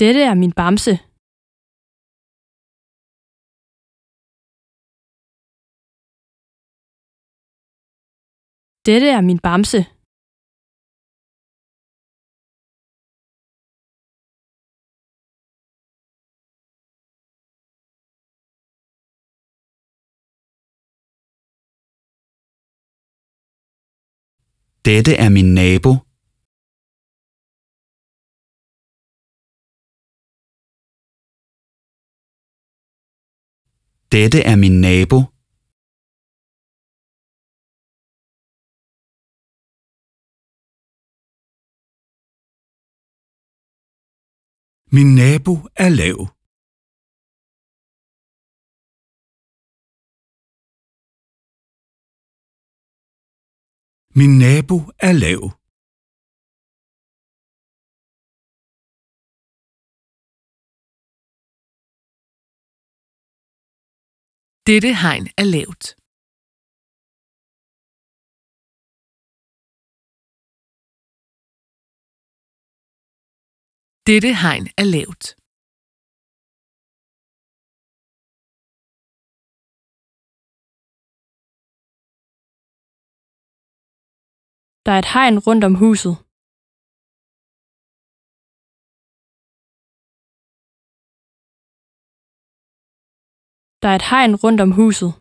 Dette 0.00 0.22
er 0.30 0.34
min 0.34 0.52
bamse. 0.60 0.94
Dette 8.86 9.08
er 9.16 9.22
min 9.28 9.38
bamse. 9.46 9.80
Dette 24.86 25.12
er 25.24 25.30
min 25.36 25.54
nabo. 25.54 26.13
Dette 34.14 34.40
er 34.50 34.56
min 34.56 34.76
nabo. 34.80 35.18
Min 44.94 45.08
nabo 45.20 45.54
er 45.84 45.90
lav. 46.00 46.18
Min 54.18 54.32
nabo 54.38 54.76
er 55.08 55.12
lav. 55.24 55.63
Dette 64.66 64.92
hegn 65.04 65.26
er 65.40 65.44
lavt. 65.54 65.84
Dette 74.06 74.32
hegn 74.42 74.64
er 74.80 74.86
lavt. 74.94 75.24
Der 84.86 84.92
er 84.92 84.98
et 84.98 85.12
hegn 85.14 85.38
rundt 85.46 85.64
om 85.64 85.74
huset. 85.74 86.23
Der 93.84 93.90
er 93.90 93.96
et 93.96 94.10
hegn 94.10 94.34
rundt 94.34 94.60
om 94.60 94.70
huset. 94.80 95.12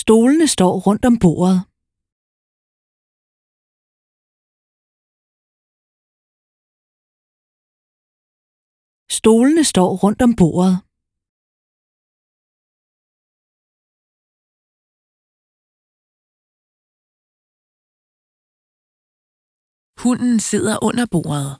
Stolene 0.00 0.46
står 0.48 0.72
rundt 0.86 1.04
om 1.10 1.18
bordet. 1.22 1.56
Stolene 9.18 9.64
står 9.64 9.90
rundt 10.02 10.22
om 10.22 10.32
bordet. 10.40 10.87
Hunden 20.08 20.40
sidder 20.50 20.76
under 20.88 21.06
bordet. 21.14 21.50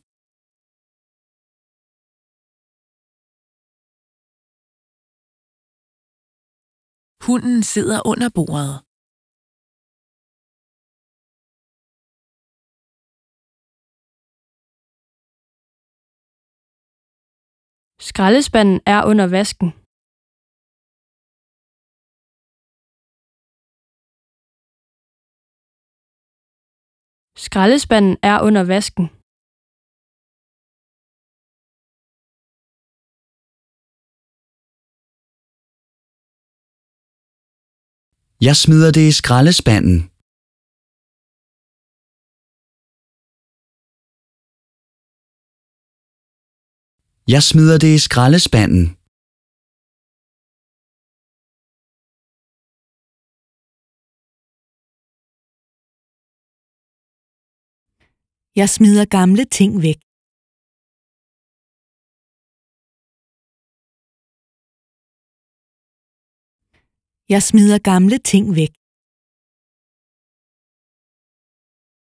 Hunden 7.26 7.58
sidder 7.72 8.00
under 8.10 8.28
bordet. 8.36 8.72
Skraldespanden 18.08 18.78
er 18.94 19.00
under 19.10 19.26
vasken. 19.36 19.68
Skraldespanden 27.46 28.16
er 28.22 28.36
under 28.48 28.64
vasken. 28.74 29.06
Jeg 38.46 38.56
smider 38.62 38.90
det 38.98 39.04
i 39.10 39.12
skraldespanden. 39.20 39.98
Jeg 47.34 47.42
smider 47.50 47.78
det 47.84 47.92
i 47.98 48.00
skraldespanden. 48.06 48.97
Jeg 58.60 58.68
smider 58.76 59.04
gamle 59.16 59.44
ting 59.58 59.72
væk. 59.86 60.00
Jeg 67.34 67.42
smider 67.48 67.78
gamle 67.90 68.18
ting 68.18 68.44
væk. 68.60 68.77